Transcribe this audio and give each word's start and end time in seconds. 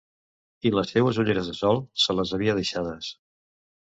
I 0.67 0.71
les 0.75 0.93
seues 0.93 1.19
ulleres 1.25 1.51
de 1.51 1.53
sol, 1.59 1.81
se 2.05 2.17
les 2.21 2.33
havia 2.37 2.57
deixades! 2.61 3.13